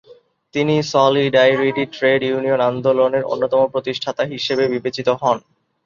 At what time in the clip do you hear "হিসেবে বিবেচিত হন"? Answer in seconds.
4.33-5.37